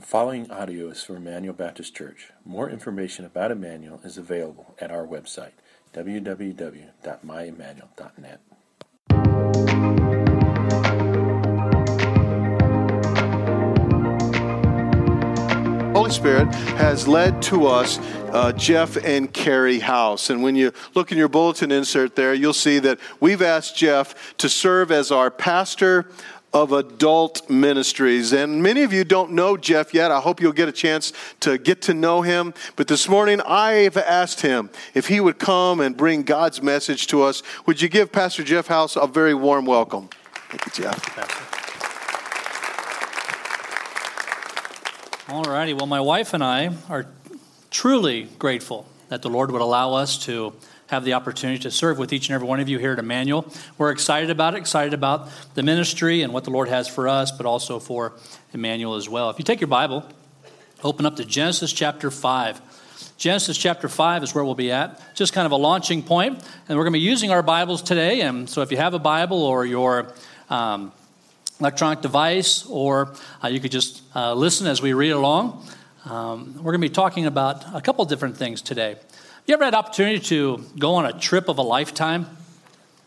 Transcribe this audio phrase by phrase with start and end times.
[0.00, 2.32] The following audio is from Emmanuel Baptist Church.
[2.42, 5.52] More information about Emmanuel is available at our website,
[5.92, 8.40] www.myemmanuel.net.
[15.94, 17.98] Holy Spirit has led to us
[18.32, 20.30] uh, Jeff and Carrie House.
[20.30, 24.34] And when you look in your bulletin insert there, you'll see that we've asked Jeff
[24.38, 26.08] to serve as our pastor
[26.52, 28.32] of adult ministries.
[28.32, 30.10] And many of you don't know Jeff yet.
[30.10, 32.54] I hope you'll get a chance to get to know him.
[32.76, 37.22] But this morning, I've asked him if he would come and bring God's message to
[37.22, 37.42] us.
[37.66, 40.08] Would you give Pastor Jeff House a very warm welcome?
[40.48, 41.50] Thank you, Jeff.
[45.28, 45.74] All righty.
[45.74, 47.06] Well, my wife and I are
[47.70, 50.52] truly grateful that the Lord would allow us to
[50.90, 53.46] have the opportunity to serve with each and every one of you here at Emmanuel.
[53.78, 57.30] We're excited about it, excited about the ministry and what the Lord has for us,
[57.30, 58.12] but also for
[58.52, 59.30] Emmanuel as well.
[59.30, 60.04] If you take your Bible,
[60.82, 62.60] open up to Genesis chapter 5.
[63.16, 66.42] Genesis chapter 5 is where we'll be at, just kind of a launching point.
[66.68, 68.22] And we're going to be using our Bibles today.
[68.22, 70.12] And so if you have a Bible or your
[70.48, 70.90] um,
[71.60, 75.64] electronic device, or uh, you could just uh, listen as we read along.
[76.06, 78.96] Um, we're going to be talking about a couple different things today.
[79.50, 82.26] You ever had opportunity to go on a trip of a lifetime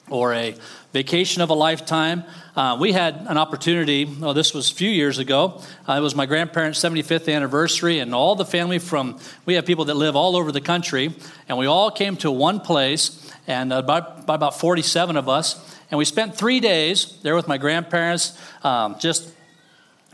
[0.10, 0.58] or a
[0.92, 2.26] vacation of a lifetime?
[2.54, 5.62] Uh, we had an opportunity, oh, this was a few years ago.
[5.88, 9.86] Uh, it was my grandparents' 75th anniversary, and all the family from, we have people
[9.86, 11.16] that live all over the country,
[11.48, 16.04] and we all came to one place, and by about 47 of us, and we
[16.04, 19.32] spent three days there with my grandparents, um, just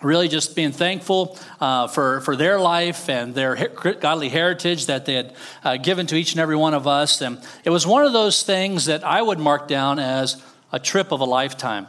[0.02, 3.70] really just being thankful uh, for, for their life and their
[4.00, 7.22] godly heritage that they had uh, given to each and every one of us.
[7.22, 11.12] And it was one of those things that I would mark down as a trip
[11.12, 11.88] of a lifetime.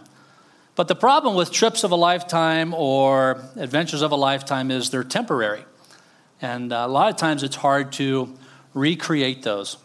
[0.76, 5.04] But the problem with trips of a lifetime or adventures of a lifetime is they're
[5.04, 5.64] temporary.
[6.40, 8.34] And uh, a lot of times it's hard to
[8.72, 9.76] recreate those.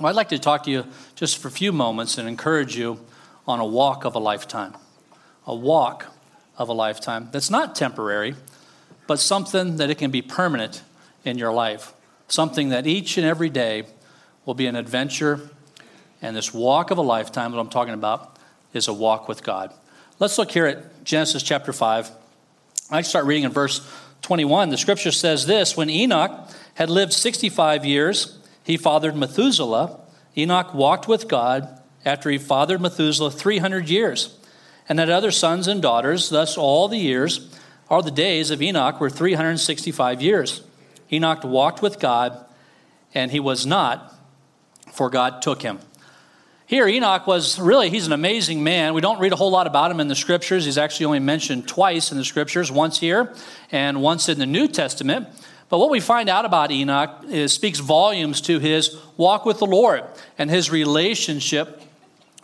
[0.00, 3.00] Well, I'd like to talk to you just for a few moments and encourage you
[3.46, 4.74] on a walk of a lifetime.
[5.46, 6.15] A walk
[6.58, 8.34] of a lifetime that's not temporary,
[9.06, 10.82] but something that it can be permanent
[11.24, 11.92] in your life.
[12.28, 13.84] Something that each and every day
[14.44, 15.50] will be an adventure.
[16.22, 18.38] And this walk of a lifetime, that I'm talking about,
[18.72, 19.72] is a walk with God.
[20.18, 22.10] Let's look here at Genesis chapter 5.
[22.90, 23.86] I start reading in verse
[24.22, 24.70] 21.
[24.70, 30.00] The scripture says this When Enoch had lived 65 years, he fathered Methuselah.
[30.36, 34.36] Enoch walked with God after he fathered Methuselah 300 years
[34.88, 36.28] and had other sons and daughters.
[36.28, 37.48] Thus, all the years,
[37.88, 40.62] all the days of Enoch were 365 years.
[41.12, 42.44] Enoch walked with God,
[43.14, 44.14] and he was not,
[44.92, 45.78] for God took him.
[46.66, 48.92] Here, Enoch was really, he's an amazing man.
[48.92, 50.64] We don't read a whole lot about him in the scriptures.
[50.64, 53.32] He's actually only mentioned twice in the scriptures, once here
[53.70, 55.28] and once in the New Testament.
[55.68, 59.66] But what we find out about Enoch is speaks volumes to his walk with the
[59.66, 60.02] Lord
[60.38, 61.82] and his relationship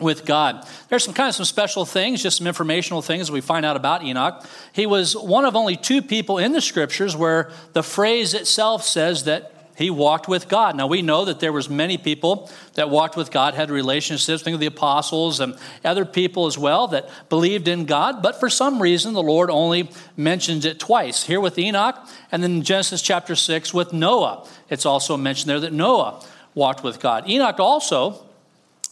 [0.03, 0.67] with God.
[0.89, 4.03] There's some kind of some special things, just some informational things we find out about
[4.03, 4.45] Enoch.
[4.73, 9.23] He was one of only two people in the scriptures where the phrase itself says
[9.23, 10.75] that he walked with God.
[10.75, 14.43] Now we know that there was many people that walked with God, had relationships.
[14.43, 18.21] Think of the apostles and other people as well that believed in God.
[18.21, 21.23] But for some reason, the Lord only mentions it twice.
[21.23, 21.95] Here with Enoch,
[22.31, 24.47] and then Genesis chapter six with Noah.
[24.69, 27.27] It's also mentioned there that Noah walked with God.
[27.27, 28.23] Enoch also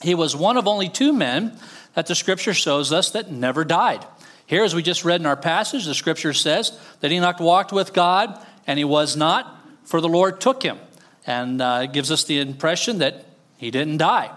[0.01, 1.57] he was one of only two men
[1.93, 4.05] that the scripture shows us that never died.
[4.45, 7.93] Here, as we just read in our passage, the scripture says that Enoch walked with
[7.93, 10.77] God and he was not, for the Lord took him.
[11.25, 13.25] And uh, it gives us the impression that
[13.57, 14.31] he didn't die.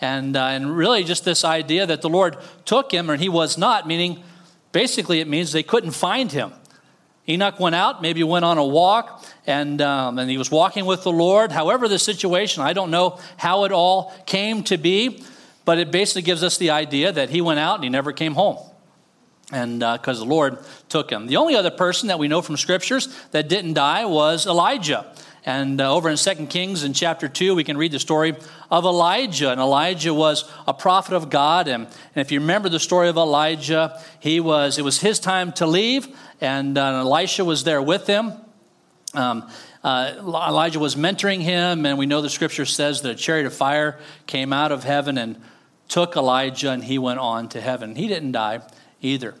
[0.00, 3.58] And, uh, and really, just this idea that the Lord took him and he was
[3.58, 4.22] not, meaning
[4.72, 6.52] basically it means they couldn't find him.
[7.28, 11.04] Enoch went out, maybe went on a walk, and, um, and he was walking with
[11.04, 11.52] the Lord.
[11.52, 15.22] However, the situation, I don't know how it all came to be,
[15.64, 18.34] but it basically gives us the idea that he went out and he never came
[18.34, 18.58] home.
[19.52, 21.26] And because uh, the Lord took him.
[21.26, 25.12] The only other person that we know from scriptures that didn't die was Elijah.
[25.44, 28.36] And uh, over in 2 Kings in chapter 2, we can read the story
[28.70, 29.50] of Elijah.
[29.50, 31.66] And Elijah was a prophet of God.
[31.66, 35.52] And, and if you remember the story of Elijah, he was, it was his time
[35.52, 36.08] to leave,
[36.40, 38.32] and uh, Elisha was there with him.
[39.14, 39.48] Um,
[39.82, 43.54] uh, Elijah was mentoring him, and we know the scripture says that a chariot of
[43.54, 45.40] fire came out of heaven and
[45.88, 47.96] took Elijah, and he went on to heaven.
[47.96, 48.60] He didn't die
[49.00, 49.34] either.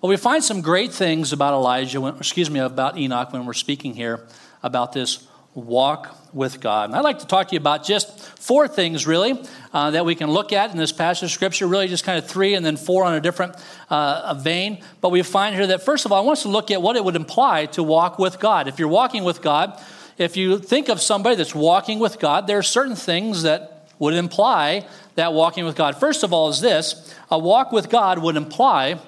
[0.00, 3.52] Well, we find some great things about Elijah, when, excuse me, about Enoch when we're
[3.52, 4.26] speaking here
[4.62, 5.26] about this
[5.58, 6.90] walk with God.
[6.90, 10.14] And I'd like to talk to you about just four things, really, uh, that we
[10.14, 11.66] can look at in this passage of Scripture.
[11.66, 13.56] Really, just kind of three and then four on a different
[13.90, 14.82] uh, vein.
[15.00, 16.96] But we find here that, first of all, I want us to look at what
[16.96, 18.68] it would imply to walk with God.
[18.68, 19.80] If you're walking with God,
[20.16, 24.14] if you think of somebody that's walking with God, there are certain things that would
[24.14, 25.98] imply that walking with God.
[25.98, 29.00] First of all, is this a walk with God would imply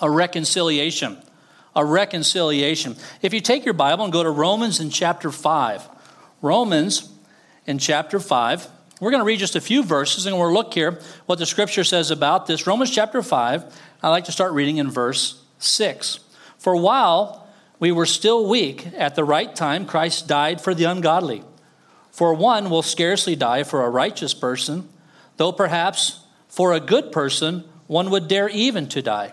[0.00, 1.18] a reconciliation.
[1.76, 2.96] A reconciliation.
[3.22, 5.88] If you take your Bible and go to Romans in chapter 5,
[6.42, 7.12] Romans
[7.66, 8.68] in chapter 5,
[9.00, 11.84] we're going to read just a few verses and we'll look here what the scripture
[11.84, 12.66] says about this.
[12.66, 16.20] Romans chapter 5, I like to start reading in verse 6.
[16.58, 17.46] For while
[17.78, 21.44] we were still weak, at the right time Christ died for the ungodly.
[22.10, 24.88] For one will scarcely die for a righteous person,
[25.36, 29.32] though perhaps for a good person one would dare even to die.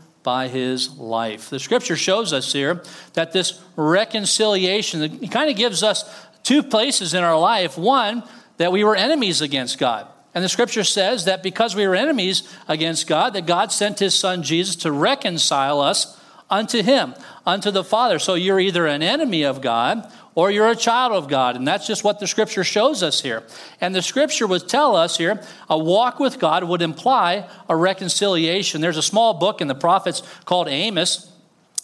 [0.23, 1.49] by his life.
[1.49, 2.83] The scripture shows us here
[3.13, 6.03] that this reconciliation kind of gives us
[6.43, 7.77] two places in our life.
[7.77, 8.23] One,
[8.57, 10.07] that we were enemies against God.
[10.33, 14.17] And the scripture says that because we were enemies against God, that God sent his
[14.17, 16.17] son Jesus to reconcile us
[16.49, 17.15] unto him,
[17.45, 18.19] unto the Father.
[18.19, 21.55] So you're either an enemy of God or you're a child of God.
[21.55, 23.43] And that's just what the scripture shows us here.
[23.79, 28.81] And the scripture would tell us here a walk with God would imply a reconciliation.
[28.81, 31.30] There's a small book in the prophets called Amos.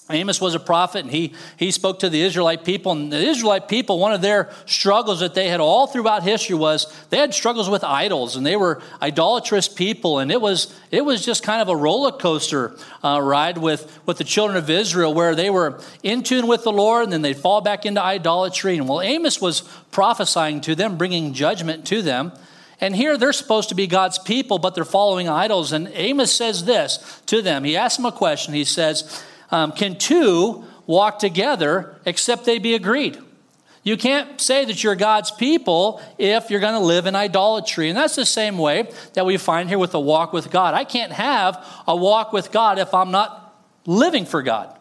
[0.10, 2.94] Amos was a prophet and he, he spoke to the Israelite people.
[2.94, 6.92] And the Israelite people, one of their struggles that they had all throughout history was
[7.10, 10.20] they had struggles with idols and they were idolatrous people.
[10.20, 14.18] And it was, it was just kind of a roller coaster uh, ride with, with
[14.18, 17.38] the children of Israel where they were in tune with the Lord and then they'd
[17.38, 18.78] fall back into idolatry.
[18.78, 19.62] And well, Amos was
[19.92, 22.32] prophesying to them, bringing judgment to them.
[22.80, 25.72] And here they're supposed to be God's people, but they're following idols.
[25.72, 27.64] And Amos says this to them.
[27.64, 28.54] He asks them a question.
[28.54, 33.18] He says, um, Can two walk together except they be agreed?
[33.88, 37.88] You can't say that you're God's people if you're going to live in idolatry.
[37.88, 40.74] And that's the same way that we find here with the walk with God.
[40.74, 43.56] I can't have a walk with God if I'm not
[43.86, 44.78] living for God.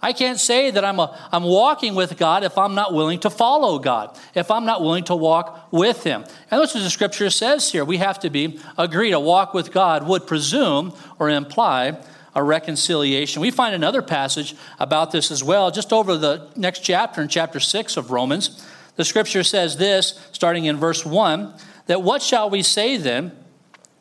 [0.00, 3.28] I can't say that I'm, a, I'm walking with God if I'm not willing to
[3.28, 6.22] follow God, if I'm not willing to walk with Him.
[6.50, 7.84] And that's what the scripture says here.
[7.84, 9.12] We have to be agreed.
[9.12, 11.98] A walk with God would presume or imply
[12.36, 13.40] a reconciliation.
[13.40, 17.58] We find another passage about this as well, just over the next chapter, in chapter
[17.58, 18.64] 6 of Romans.
[18.96, 21.54] The scripture says this, starting in verse 1
[21.86, 23.32] that what shall we say then?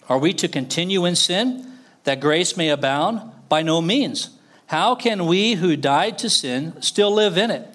[0.10, 1.66] Are we to continue in sin
[2.04, 3.22] that grace may abound?
[3.48, 4.32] By no means.
[4.68, 7.68] How can we who died to sin still live in it?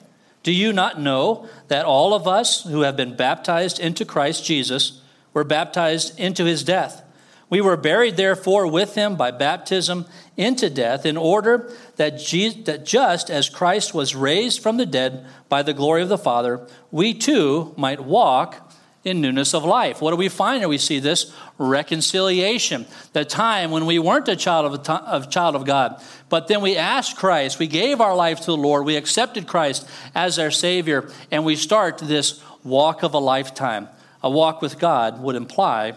[0.42, 5.00] Do you not know that all of us who have been baptized into Christ Jesus
[5.32, 7.02] were baptized into his death?
[7.50, 10.06] We were buried, therefore, with him by baptism
[10.36, 15.26] into death, in order that, Jesus, that just as Christ was raised from the dead
[15.48, 20.00] by the glory of the Father, we too might walk in newness of life.
[20.00, 20.68] What do we find here?
[20.68, 22.86] We see this reconciliation.
[23.14, 26.76] The time when we weren't a child of, of, child of God, but then we
[26.76, 31.10] asked Christ, we gave our life to the Lord, we accepted Christ as our Savior,
[31.30, 33.88] and we start this walk of a lifetime.
[34.22, 35.94] A walk with God would imply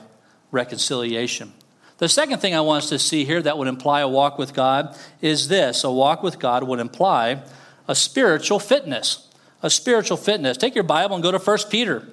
[0.54, 1.52] reconciliation.
[1.98, 4.54] The second thing I want us to see here that would imply a walk with
[4.54, 7.44] God is this a walk with God would imply
[7.88, 9.30] a spiritual fitness.
[9.62, 10.58] A spiritual fitness.
[10.58, 12.08] Take your Bible and go to 1 Peter.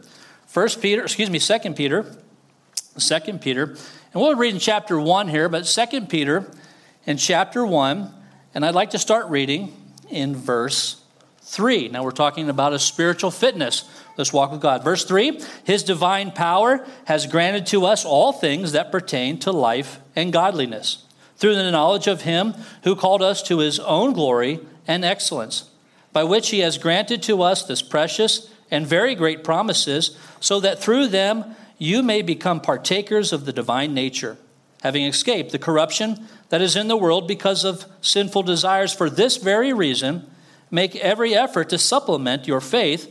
[0.53, 2.17] 1 Peter, excuse me, 2 Peter.
[2.99, 3.63] 2 Peter.
[4.13, 6.51] And we'll read in chapter 1 here, but 2 Peter
[7.07, 8.13] in chapter 1,
[8.55, 9.75] and I'd like to start reading
[10.09, 11.03] in verse
[11.43, 11.89] 3.
[11.89, 13.89] Now we're talking about a spiritual fitness.
[14.17, 14.85] Let's walk with God.
[14.85, 19.99] Verse 3 His divine power has granted to us all things that pertain to life
[20.15, 21.05] and godliness
[21.37, 25.71] through the knowledge of Him who called us to His own glory and excellence,
[26.13, 30.81] by which He has granted to us this precious and very great promises, so that
[30.81, 34.37] through them you may become partakers of the divine nature,
[34.83, 38.93] having escaped the corruption that is in the world because of sinful desires.
[38.93, 40.31] For this very reason,
[40.71, 43.11] make every effort to supplement your faith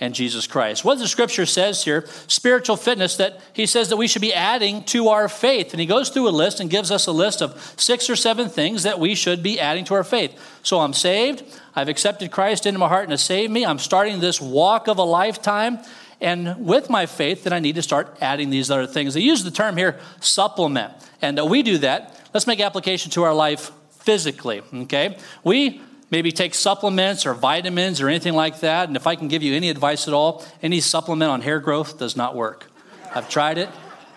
[0.00, 0.84] and Jesus Christ.
[0.84, 4.84] What the scripture says here, spiritual fitness, that he says that we should be adding
[4.84, 5.72] to our faith.
[5.72, 8.48] And he goes through a list and gives us a list of six or seven
[8.48, 10.38] things that we should be adding to our faith.
[10.62, 11.42] So I'm saved.
[11.74, 13.66] I've accepted Christ into my heart and to save me.
[13.66, 15.78] I'm starting this walk of a lifetime.
[16.20, 19.14] And with my faith, then I need to start adding these other things.
[19.14, 20.92] They use the term here, supplement.
[21.22, 22.20] And uh, we do that.
[22.34, 25.18] Let's make application to our life physically, okay?
[25.44, 28.88] We maybe take supplements or vitamins or anything like that.
[28.88, 31.98] And if I can give you any advice at all, any supplement on hair growth
[31.98, 32.66] does not work.
[33.14, 33.68] I've tried it.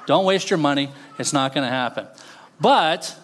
[0.08, 2.08] Don't waste your money, it's not going to happen.
[2.60, 3.16] But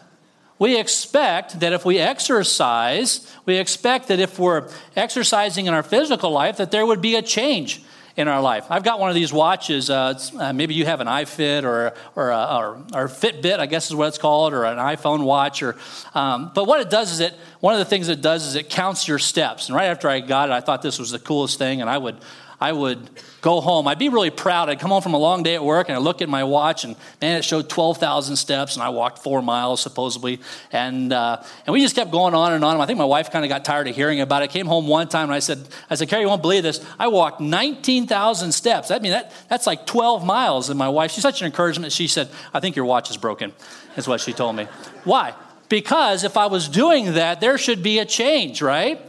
[0.59, 6.31] we expect that if we exercise, we expect that if we're exercising in our physical
[6.31, 7.81] life, that there would be a change
[8.17, 8.65] in our life.
[8.69, 9.91] I've got one of these watches.
[9.91, 13.89] Uh, uh, maybe you have an iFit or or, uh, or, or Fitbit, I guess
[13.89, 15.62] is what it's called, or an iPhone watch.
[15.62, 15.75] Or,
[16.15, 18.69] um, but what it does is it one of the things it does is it
[18.69, 19.67] counts your steps.
[19.67, 21.97] And right after I got it, I thought this was the coolest thing, and I
[21.97, 22.17] would
[22.59, 23.09] I would
[23.41, 23.87] go home.
[23.87, 24.67] I'd be really proud.
[24.67, 26.85] I'd come home from a long day at work and I'd look at my watch
[26.85, 30.39] and man, it showed 12,000 steps and I walked four miles supposedly.
[30.71, 32.81] And, uh, and we just kept going on and on.
[32.81, 34.45] I think my wife kind of got tired of hearing about it.
[34.45, 36.83] I came home one time and I said, I said, Carrie, you won't believe this.
[36.97, 38.89] I walked 19,000 steps.
[38.89, 40.69] I mean, that, that's like 12 miles.
[40.69, 41.93] And my wife, she's such an encouragement.
[41.93, 43.53] She said, I think your watch is broken,
[43.97, 44.67] is what she told me.
[45.03, 45.35] Why?
[45.69, 48.99] Because if I was doing that, there should be a change, right?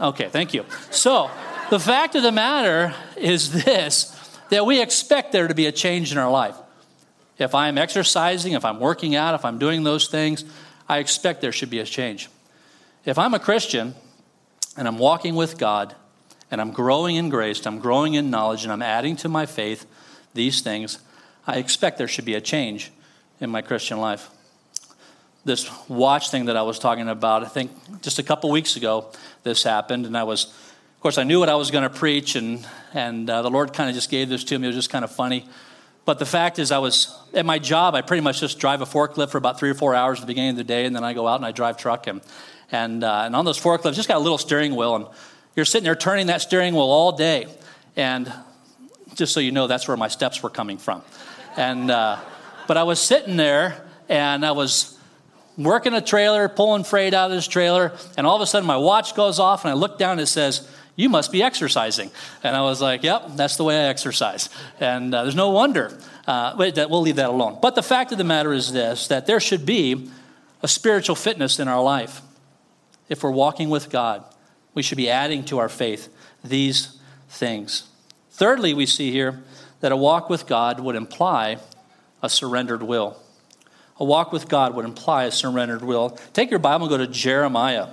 [0.00, 0.64] Okay, thank you.
[0.90, 1.30] So,
[1.70, 4.12] the fact of the matter is this
[4.50, 6.56] that we expect there to be a change in our life.
[7.38, 10.44] If I'm exercising, if I'm working out, if I'm doing those things,
[10.88, 12.28] I expect there should be a change.
[13.04, 13.94] If I'm a Christian
[14.76, 15.94] and I'm walking with God
[16.50, 19.84] and I'm growing in grace, I'm growing in knowledge, and I'm adding to my faith
[20.32, 21.00] these things,
[21.46, 22.92] I expect there should be a change
[23.40, 24.30] in my Christian life.
[25.44, 29.10] This watch thing that I was talking about, I think just a couple weeks ago,
[29.42, 30.52] this happened, and I was
[31.06, 33.88] course, I knew what I was going to preach, and, and uh, the Lord kind
[33.88, 34.66] of just gave this to me.
[34.66, 35.46] It was just kind of funny.
[36.04, 38.86] But the fact is, I was at my job, I pretty much just drive a
[38.86, 41.04] forklift for about three or four hours at the beginning of the day, and then
[41.04, 42.08] I go out and I drive truck.
[42.08, 42.22] And,
[42.72, 45.06] and, uh, and on those forklifts, just got a little steering wheel, and
[45.54, 47.46] you're sitting there turning that steering wheel all day.
[47.94, 48.32] And
[49.14, 51.02] just so you know, that's where my steps were coming from.
[51.56, 52.18] And, uh,
[52.66, 54.98] but I was sitting there, and I was
[55.56, 58.76] working a trailer, pulling freight out of this trailer, and all of a sudden my
[58.76, 62.10] watch goes off, and I look down and it says, you must be exercising.
[62.42, 64.48] And I was like, Yep, that's the way I exercise.
[64.80, 65.96] And uh, there's no wonder.
[66.26, 67.58] Uh, we'll leave that alone.
[67.62, 70.10] But the fact of the matter is this that there should be
[70.62, 72.22] a spiritual fitness in our life.
[73.08, 74.24] If we're walking with God,
[74.74, 76.08] we should be adding to our faith
[76.42, 76.98] these
[77.28, 77.84] things.
[78.30, 79.42] Thirdly, we see here
[79.80, 81.58] that a walk with God would imply
[82.22, 83.16] a surrendered will.
[83.98, 86.10] A walk with God would imply a surrendered will.
[86.32, 87.88] Take your Bible and go to Jeremiah.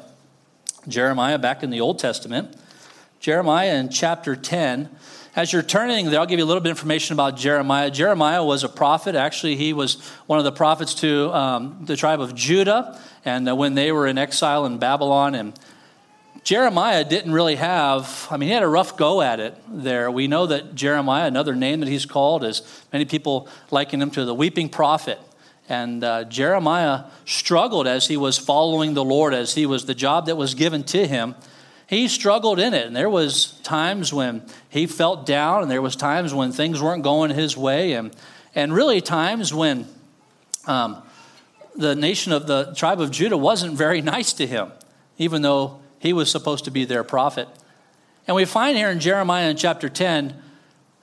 [0.88, 2.58] Jeremiah, back in the Old Testament.
[3.24, 4.90] Jeremiah in chapter 10.
[5.34, 7.90] As you're turning there, I'll give you a little bit of information about Jeremiah.
[7.90, 9.16] Jeremiah was a prophet.
[9.16, 13.56] Actually, he was one of the prophets to um, the tribe of Judah, and uh,
[13.56, 15.36] when they were in exile in Babylon.
[15.36, 15.58] And
[16.44, 20.12] Jeremiah didn't really have, I mean, he had a rough go at it there.
[20.12, 22.62] We know that Jeremiah, another name that he's called, is
[22.92, 25.18] many people liken him to the weeping prophet.
[25.70, 30.26] And uh, Jeremiah struggled as he was following the Lord, as he was the job
[30.26, 31.36] that was given to him
[31.94, 32.88] he struggled in it.
[32.88, 37.04] And there was times when he felt down and there was times when things weren't
[37.04, 37.94] going his way.
[37.94, 38.16] And,
[38.56, 39.88] and really times when
[40.66, 41.02] um,
[41.76, 44.72] the nation of the tribe of judah wasn't very nice to him
[45.18, 47.48] even though he was supposed to be their prophet.
[48.28, 50.36] And we find here in jeremiah in chapter 10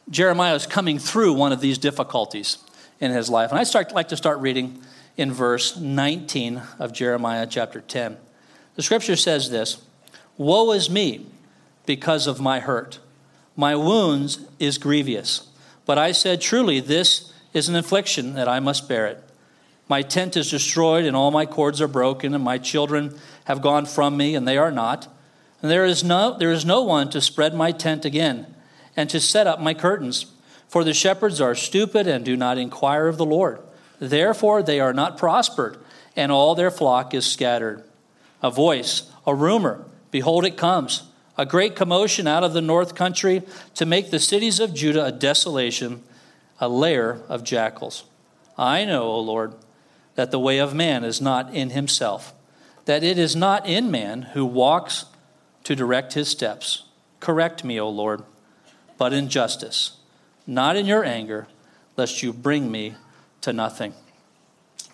[0.08, 2.58] jeremiah is coming through one of these difficulties
[2.98, 3.50] in his life.
[3.50, 4.80] And i start, like to start reading
[5.16, 8.16] in verse 19 of jeremiah chapter 10
[8.76, 9.84] the scripture says this
[10.40, 11.26] Woe is me
[11.84, 12.98] because of my hurt.
[13.56, 15.46] My wounds is grievous.
[15.84, 19.22] But I said, Truly, this is an affliction that I must bear it.
[19.86, 23.84] My tent is destroyed, and all my cords are broken, and my children have gone
[23.84, 25.08] from me, and they are not.
[25.60, 28.46] And there is no, there is no one to spread my tent again,
[28.96, 30.24] and to set up my curtains.
[30.68, 33.60] For the shepherds are stupid and do not inquire of the Lord.
[33.98, 35.76] Therefore they are not prospered,
[36.16, 37.84] and all their flock is scattered.
[38.42, 41.04] A voice, a rumor, Behold, it comes,
[41.38, 43.42] a great commotion out of the north country
[43.74, 46.02] to make the cities of Judah a desolation,
[46.60, 48.04] a lair of jackals.
[48.58, 49.54] I know, O Lord,
[50.16, 52.34] that the way of man is not in himself,
[52.84, 55.06] that it is not in man who walks
[55.64, 56.84] to direct his steps.
[57.20, 58.22] Correct me, O Lord,
[58.98, 59.96] but in justice,
[60.46, 61.46] not in your anger,
[61.96, 62.96] lest you bring me
[63.40, 63.94] to nothing.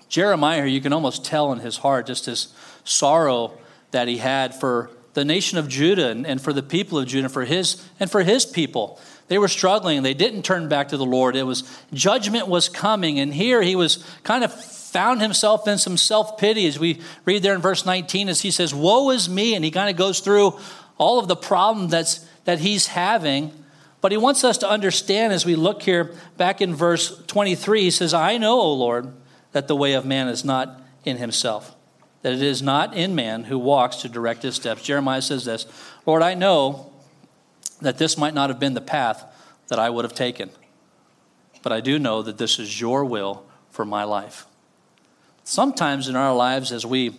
[0.09, 2.55] Jeremiah, you can almost tell in his heart just his
[2.85, 3.59] sorrow
[3.91, 7.31] that he had for the nation of Judah and, and for the people of Judah,
[7.31, 9.01] for his and for his people.
[9.29, 10.03] They were struggling.
[10.03, 11.37] They didn't turn back to the Lord.
[11.37, 15.97] It was judgment was coming, and here he was kind of found himself in some
[15.97, 19.55] self pity as we read there in verse 19 as he says, "Woe is me,"
[19.55, 20.61] and he kind of goes through
[20.99, 23.53] all of the problem that's that he's having.
[24.03, 27.91] But he wants us to understand as we look here back in verse 23, he
[27.91, 29.13] says, I know, O Lord,
[29.53, 31.75] that the way of man is not in himself,
[32.27, 34.83] that it is not in man who walks to direct his steps.
[34.83, 35.65] Jeremiah says this
[36.07, 36.93] Lord, I know
[37.81, 39.25] that this might not have been the path
[39.69, 40.51] that I would have taken,
[41.63, 44.45] but I do know that this is your will for my life.
[45.45, 47.17] Sometimes in our lives, as we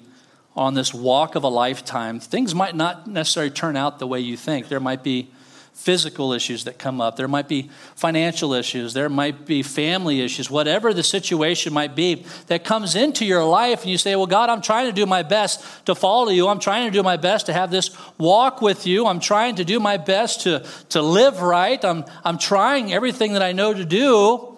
[0.58, 4.36] on this walk of a lifetime, things might not necessarily turn out the way you
[4.36, 4.68] think.
[4.68, 5.32] There might be
[5.78, 10.50] physical issues that come up, there might be financial issues, there might be family issues,
[10.50, 14.50] whatever the situation might be that comes into your life, and you say, Well, God,
[14.50, 16.48] I'm trying to do my best to follow you.
[16.48, 19.06] I'm trying to do my best to have this walk with you.
[19.06, 21.84] I'm trying to do my best to, to live right.
[21.86, 24.58] I'm, I'm trying everything that I know to do.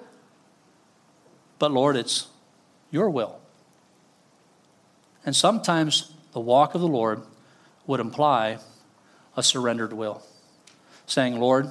[1.59, 2.27] But Lord, it's
[2.91, 3.37] your will.
[5.25, 7.21] And sometimes the walk of the Lord
[7.85, 8.59] would imply
[9.35, 10.23] a surrendered will
[11.09, 11.69] saying, Lord,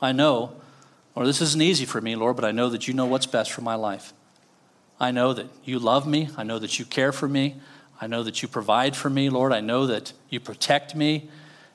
[0.00, 0.52] I know,
[1.14, 3.52] or this isn't easy for me, Lord, but I know that you know what's best
[3.52, 4.12] for my life.
[4.98, 6.30] I know that you love me.
[6.36, 7.56] I know that you care for me.
[8.00, 9.52] I know that you provide for me, Lord.
[9.52, 11.28] I know that you protect me.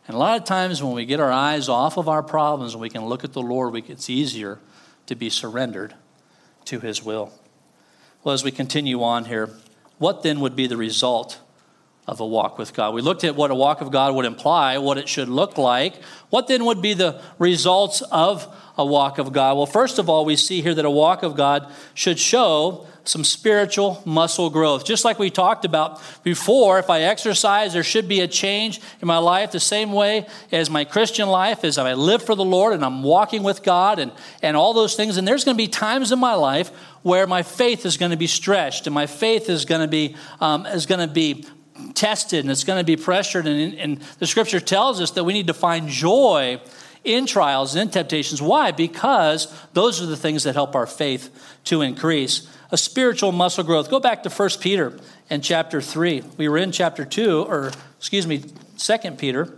[0.08, 2.82] And a lot of times when we get our eyes off of our problems and
[2.82, 4.60] we can look at the Lord, it's easier
[5.06, 5.94] to be surrendered
[6.66, 7.32] to his will.
[8.24, 9.50] Well, as we continue on here,
[10.00, 11.40] what then would be the result
[12.08, 12.94] of a walk with God.
[12.94, 16.02] We looked at what a walk of God would imply, what it should look like.
[16.30, 19.56] What then would be the results of a walk of God?
[19.56, 23.24] Well, first of all, we see here that a walk of God should show some
[23.24, 24.86] spiritual muscle growth.
[24.86, 29.08] Just like we talked about before, if I exercise, there should be a change in
[29.08, 32.74] my life the same way as my Christian life, as I live for the Lord
[32.74, 35.18] and I'm walking with God and, and all those things.
[35.18, 36.70] And there's going to be times in my life
[37.02, 40.16] where my faith is going to be stretched and my faith is going to be,
[40.40, 41.46] um, is going to be
[41.94, 43.48] tested and it's going to be pressured.
[43.48, 46.62] And, and the scripture tells us that we need to find joy
[47.04, 48.41] in trials and in temptations.
[48.41, 48.71] Why?
[48.71, 51.30] Because those are the things that help our faith
[51.65, 52.48] to increase.
[52.71, 53.89] A spiritual muscle growth.
[53.89, 54.98] Go back to 1 Peter
[55.30, 56.24] and chapter 3.
[56.38, 58.43] We were in chapter 2, or excuse me,
[58.78, 59.54] 2 Peter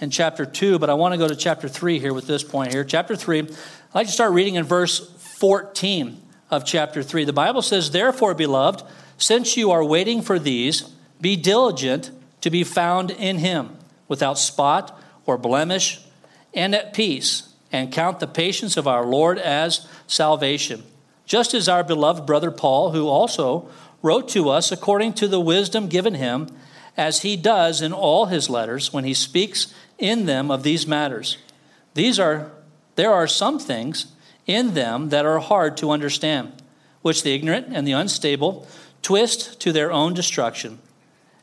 [0.00, 2.72] and chapter 2, but I want to go to chapter 3 here with this point
[2.72, 2.84] here.
[2.84, 3.48] Chapter 3, I'd
[3.94, 7.24] like to start reading in verse 14 of chapter 3.
[7.24, 8.82] The Bible says, Therefore, beloved,
[9.16, 10.93] since you are waiting for these,
[11.24, 12.10] be diligent
[12.42, 13.74] to be found in him,
[14.08, 16.04] without spot or blemish,
[16.52, 20.82] and at peace, and count the patience of our Lord as salvation.
[21.24, 23.70] Just as our beloved brother Paul, who also
[24.02, 26.46] wrote to us according to the wisdom given him,
[26.94, 31.38] as he does in all his letters when he speaks in them of these matters.
[31.94, 32.52] These are
[32.96, 34.08] there are some things
[34.46, 36.52] in them that are hard to understand,
[37.00, 38.68] which the ignorant and the unstable
[39.00, 40.80] twist to their own destruction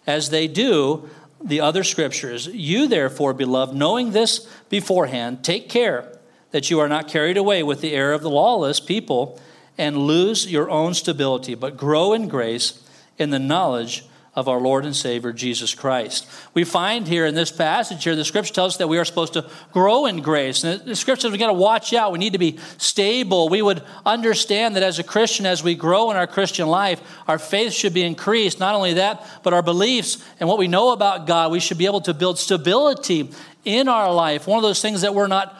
[0.07, 1.09] as they do
[1.43, 2.47] the other scriptures.
[2.47, 6.17] You, therefore, beloved, knowing this beforehand, take care
[6.51, 9.39] that you are not carried away with the error of the lawless people
[9.77, 12.83] and lose your own stability, but grow in grace
[13.17, 16.25] in the knowledge of our Lord and Savior Jesus Christ.
[16.53, 19.33] We find here in this passage here, the scripture tells us that we are supposed
[19.33, 20.63] to grow in grace.
[20.63, 22.13] And the scripture says we got to watch out.
[22.13, 23.49] We need to be stable.
[23.49, 27.37] We would understand that as a Christian, as we grow in our Christian life, our
[27.37, 28.57] faith should be increased.
[28.57, 31.85] Not only that, but our beliefs and what we know about God, we should be
[31.85, 33.29] able to build stability
[33.65, 34.47] in our life.
[34.47, 35.57] One of those things that we're not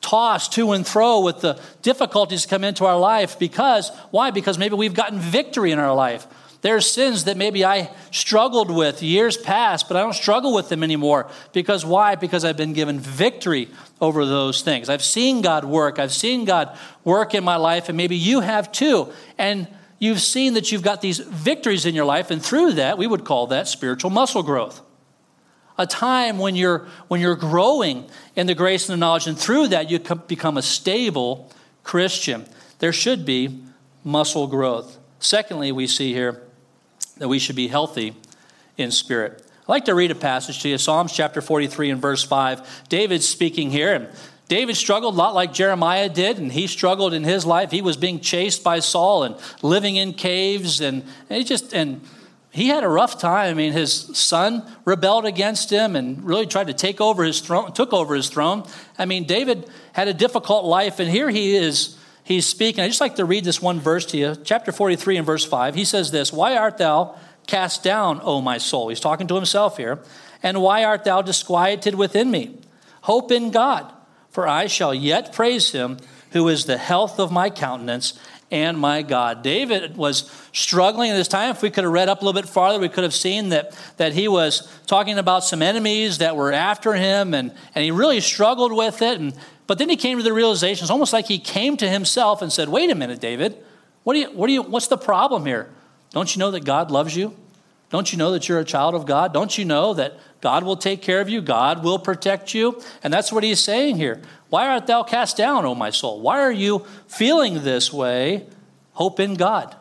[0.00, 4.58] tossed to and fro with the difficulties that come into our life because why because
[4.58, 6.26] maybe we've gotten victory in our life
[6.62, 10.68] there are sins that maybe I struggled with years past, but I don't struggle with
[10.68, 11.28] them anymore.
[11.52, 12.14] Because why?
[12.14, 13.68] Because I've been given victory
[14.00, 14.88] over those things.
[14.88, 15.98] I've seen God work.
[15.98, 19.12] I've seen God work in my life, and maybe you have too.
[19.38, 19.66] And
[19.98, 23.24] you've seen that you've got these victories in your life, and through that, we would
[23.24, 24.80] call that spiritual muscle growth.
[25.78, 29.68] A time when you're, when you're growing in the grace and the knowledge, and through
[29.68, 31.50] that, you become a stable
[31.82, 32.46] Christian.
[32.78, 33.64] There should be
[34.04, 34.98] muscle growth.
[35.18, 36.40] Secondly, we see here
[37.22, 38.16] that we should be healthy
[38.76, 39.46] in spirit.
[39.60, 42.88] I'd like to read a passage to you Psalms chapter 43 and verse 5.
[42.88, 44.08] David's speaking here, and
[44.48, 47.70] David struggled a lot like Jeremiah did, and he struggled in his life.
[47.70, 52.00] He was being chased by Saul and living in caves, and, and he just and
[52.50, 53.52] he had a rough time.
[53.52, 57.72] I mean, his son rebelled against him and really tried to take over his throne,
[57.72, 58.64] took over his throne.
[58.98, 62.82] I mean, David had a difficult life, and here he is he's speaking.
[62.82, 64.36] I just like to read this one verse to you.
[64.44, 65.74] Chapter 43 and verse 5.
[65.74, 68.88] He says this Why art thou cast down, O my soul?
[68.88, 70.00] He's talking to himself here.
[70.42, 72.58] And why art thou disquieted within me?
[73.02, 73.92] Hope in God,
[74.30, 75.98] for I shall yet praise him
[76.32, 78.18] who is the health of my countenance
[78.52, 79.42] and my God.
[79.42, 81.50] David was struggling at this time.
[81.50, 83.76] If we could have read up a little bit farther, we could have seen that,
[83.96, 88.20] that he was talking about some enemies that were after him, and, and he really
[88.20, 89.18] struggled with it.
[89.18, 89.34] And,
[89.66, 92.52] but then he came to the realization, it's almost like he came to himself and
[92.52, 93.56] said, Wait a minute, David,
[94.04, 95.70] what do you, what do you, what's the problem here?
[96.10, 97.34] Don't you know that God loves you?
[97.92, 99.34] Don't you know that you're a child of God?
[99.34, 101.42] Don't you know that God will take care of you?
[101.42, 102.80] God will protect you?
[103.04, 104.22] And that's what he's saying here.
[104.48, 106.22] Why art thou cast down, O my soul?
[106.22, 108.46] Why are you feeling this way?
[108.92, 109.76] Hope in God.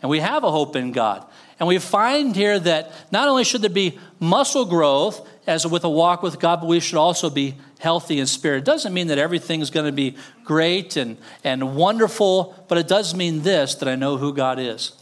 [0.00, 1.26] And we have a hope in God.
[1.60, 5.90] And we find here that not only should there be muscle growth as with a
[5.90, 8.60] walk with God, but we should also be healthy in spirit.
[8.60, 12.88] It doesn't mean that everything is going to be great and, and wonderful, but it
[12.88, 14.92] does mean this that I know who God is.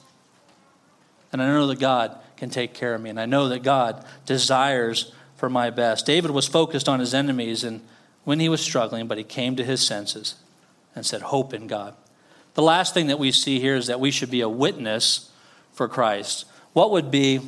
[1.32, 3.10] And I know that God can take care of me.
[3.10, 6.06] And I know that God desires for my best.
[6.06, 7.80] David was focused on his enemies and
[8.24, 10.36] when he was struggling, but he came to his senses
[10.94, 11.94] and said, Hope in God.
[12.54, 15.30] The last thing that we see here is that we should be a witness
[15.72, 16.44] for Christ.
[16.72, 17.40] What would be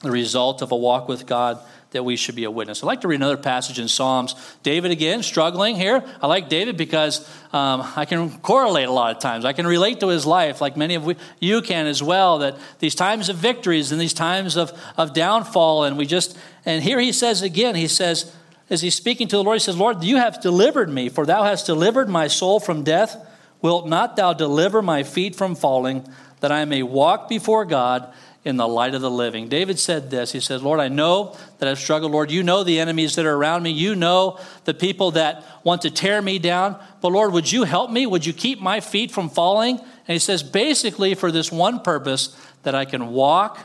[0.00, 1.58] the result of a walk with God
[1.94, 2.82] that we should be a witness.
[2.82, 4.34] I'd like to read another passage in Psalms.
[4.64, 6.04] David again, struggling here.
[6.20, 9.44] I like David because um, I can correlate a lot of times.
[9.44, 12.58] I can relate to his life, like many of we, you can as well, that
[12.80, 16.98] these times of victories and these times of, of downfall, and we just, and here
[16.98, 18.34] he says again, he says,
[18.68, 21.44] as he's speaking to the Lord, he says, Lord, you have delivered me, for thou
[21.44, 23.16] hast delivered my soul from death.
[23.62, 26.06] Wilt not thou deliver my feet from falling,
[26.40, 28.12] that I may walk before God
[28.44, 29.48] in the light of the living.
[29.48, 30.32] David said this.
[30.32, 32.12] He said, Lord, I know that I've struggled.
[32.12, 33.70] Lord, you know the enemies that are around me.
[33.70, 36.78] You know the people that want to tear me down.
[37.00, 38.06] But Lord, would you help me?
[38.06, 39.78] Would you keep my feet from falling?
[39.78, 43.58] And he says, basically, for this one purpose, that I can walk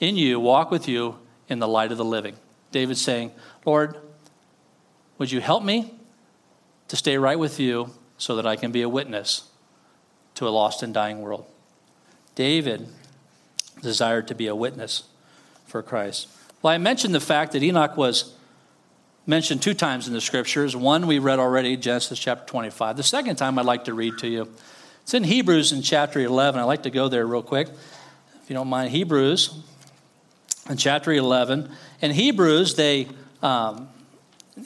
[0.00, 1.18] in you, walk with you
[1.48, 2.36] in the light of the living.
[2.70, 3.32] David saying,
[3.64, 3.96] Lord,
[5.18, 5.94] would you help me
[6.88, 9.50] to stay right with you so that I can be a witness
[10.36, 11.46] to a lost and dying world?
[12.34, 12.88] David
[13.84, 15.04] desired to be a witness
[15.66, 16.28] for Christ.
[16.60, 18.34] Well, I mentioned the fact that Enoch was
[19.26, 20.74] mentioned two times in the scriptures.
[20.74, 22.96] One we read already, Genesis chapter 25.
[22.96, 24.48] The second time I'd like to read to you.
[25.02, 26.60] It's in Hebrews in chapter 11.
[26.60, 28.90] I'd like to go there real quick, if you don't mind.
[28.90, 29.56] Hebrews
[30.68, 31.70] in chapter 11.
[32.00, 33.08] In Hebrews, they.
[33.42, 33.88] Um,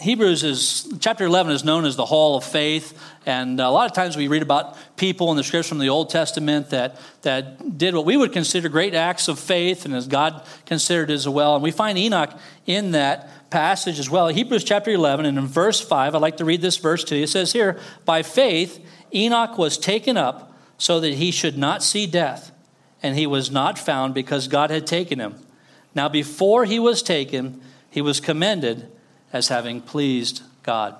[0.00, 2.92] Hebrews is chapter 11 is known as the Hall of Faith,
[3.24, 6.10] and a lot of times we read about people in the scriptures from the Old
[6.10, 10.42] Testament that that did what we would consider great acts of faith, and as God
[10.66, 11.54] considered as well.
[11.54, 14.28] And we find Enoch in that passage as well.
[14.28, 17.22] Hebrews chapter 11, and in verse 5, I'd like to read this verse to you.
[17.22, 22.04] It says here, "By faith Enoch was taken up so that he should not see
[22.04, 22.52] death,
[23.02, 25.36] and he was not found because God had taken him.
[25.94, 28.88] Now before he was taken, he was commended."
[29.32, 30.96] As having pleased God.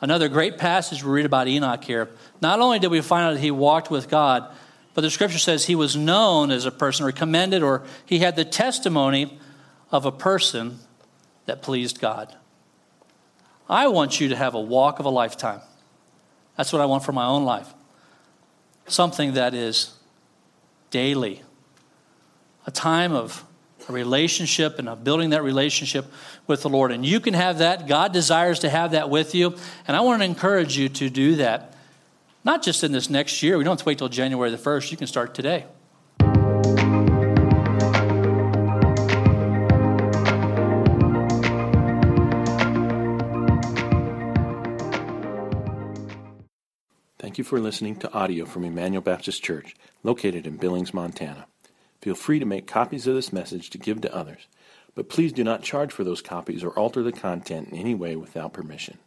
[0.00, 2.08] Another great passage we read about Enoch here.
[2.40, 4.50] Not only did we find out that he walked with God,
[4.94, 8.34] but the scripture says he was known as a person or commended, or he had
[8.36, 9.38] the testimony
[9.90, 10.78] of a person
[11.46, 12.34] that pleased God.
[13.68, 15.60] I want you to have a walk of a lifetime.
[16.56, 17.72] That's what I want for my own life.
[18.86, 19.94] Something that is
[20.90, 21.42] daily,
[22.66, 23.44] a time of
[23.88, 26.06] a relationship and of building that relationship
[26.46, 26.92] with the Lord.
[26.92, 27.86] And you can have that.
[27.86, 29.54] God desires to have that with you.
[29.86, 31.74] And I want to encourage you to do that,
[32.44, 33.58] not just in this next year.
[33.58, 34.90] We don't have to wait till January the 1st.
[34.90, 35.66] You can start today.
[47.18, 51.46] Thank you for listening to audio from Emmanuel Baptist Church, located in Billings, Montana.
[52.00, 54.46] Feel free to make copies of this message to give to others,
[54.94, 58.16] but please do not charge for those copies or alter the content in any way
[58.16, 58.98] without permission.